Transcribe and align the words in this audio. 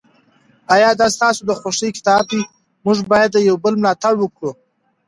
آیا 0.73 0.89
دا 0.99 1.07
ستاسو 1.15 1.41
د 1.45 1.51
خوښې 1.59 1.89
کتاب 1.97 2.23
دی؟ 2.31 2.41
موږ 2.85 2.97
باید 3.11 3.29
د 3.33 3.37
یو 3.49 3.55
بل 3.63 3.73
ملاتړ 3.81 4.13
وکړو. 4.19 4.51